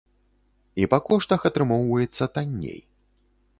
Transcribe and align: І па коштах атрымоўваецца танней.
І 0.83 0.87
па 0.93 0.99
коштах 1.09 1.45
атрымоўваецца 1.51 2.31
танней. 2.39 2.79